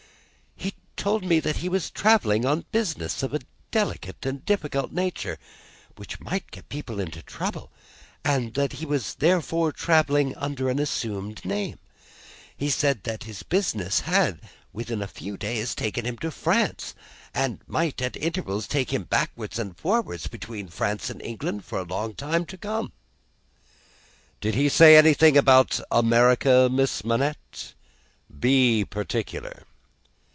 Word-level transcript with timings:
"He 0.55 1.03
told 1.15 1.25
me 1.25 1.39
that 1.39 1.57
he 1.57 1.67
was 1.67 1.89
travelling 1.89 2.45
on 2.45 2.63
business 2.71 3.23
of 3.23 3.33
a 3.33 3.39
delicate 3.71 4.23
and 4.23 4.45
difficult 4.45 4.91
nature, 4.91 5.39
which 5.95 6.19
might 6.19 6.51
get 6.51 6.69
people 6.69 6.99
into 6.99 7.23
trouble, 7.23 7.71
and 8.23 8.53
that 8.53 8.73
he 8.73 8.85
was 8.85 9.15
therefore 9.15 9.71
travelling 9.71 10.35
under 10.35 10.69
an 10.69 10.77
assumed 10.77 11.43
name. 11.43 11.79
He 12.55 12.69
said 12.69 13.01
that 13.05 13.21
this 13.21 13.41
business 13.41 14.01
had, 14.01 14.41
within 14.73 15.01
a 15.01 15.07
few 15.07 15.37
days, 15.37 15.73
taken 15.73 16.05
him 16.05 16.19
to 16.19 16.29
France, 16.29 16.93
and 17.33 17.61
might, 17.65 17.99
at 17.99 18.15
intervals, 18.15 18.67
take 18.67 18.93
him 18.93 19.05
backwards 19.05 19.57
and 19.57 19.75
forwards 19.75 20.27
between 20.27 20.67
France 20.67 21.09
and 21.09 21.19
England 21.23 21.65
for 21.65 21.79
a 21.79 21.83
long 21.83 22.13
time 22.13 22.45
to 22.45 22.59
come." 22.59 22.91
"Did 24.39 24.53
he 24.53 24.69
say 24.69 24.95
anything 24.97 25.35
about 25.35 25.79
America, 25.91 26.69
Miss 26.71 27.03
Manette? 27.03 27.73
Be 28.39 28.85
particular." 28.85 29.63